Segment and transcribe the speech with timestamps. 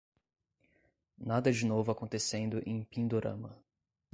[1.15, 3.63] Nada de novo acontecendo em Pindorama